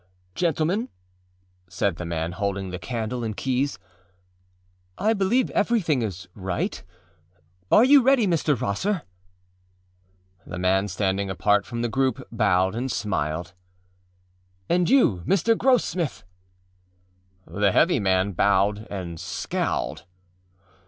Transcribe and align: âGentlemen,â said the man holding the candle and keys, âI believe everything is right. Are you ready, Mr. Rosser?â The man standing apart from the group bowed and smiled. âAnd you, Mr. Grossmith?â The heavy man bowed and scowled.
âGentlemen,â 0.33 0.87
said 1.69 1.97
the 1.97 2.07
man 2.07 2.31
holding 2.31 2.71
the 2.71 2.79
candle 2.79 3.23
and 3.23 3.37
keys, 3.37 3.77
âI 4.97 5.15
believe 5.15 5.51
everything 5.51 6.01
is 6.01 6.27
right. 6.33 6.83
Are 7.71 7.83
you 7.83 8.01
ready, 8.01 8.25
Mr. 8.25 8.59
Rosser?â 8.59 9.03
The 10.47 10.57
man 10.57 10.87
standing 10.87 11.29
apart 11.29 11.67
from 11.67 11.83
the 11.83 11.87
group 11.87 12.27
bowed 12.31 12.73
and 12.73 12.91
smiled. 12.91 13.53
âAnd 14.71 14.89
you, 14.89 15.21
Mr. 15.27 15.55
Grossmith?â 15.55 16.23
The 17.59 17.71
heavy 17.71 17.99
man 17.99 18.31
bowed 18.31 18.87
and 18.89 19.19
scowled. 19.19 20.05